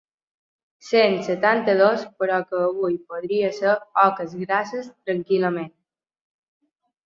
[0.85, 3.77] Cent setanta-dos però que avui podria ser
[4.07, 5.73] Oques Grasses tranquil·lament.